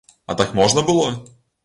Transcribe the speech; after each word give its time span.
А 0.31 0.35
так 0.39 0.55
можна 0.61 0.85
было? 0.89 1.07